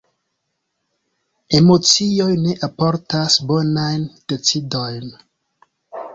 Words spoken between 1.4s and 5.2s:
Emocioj ne alportas bonajn decidojn.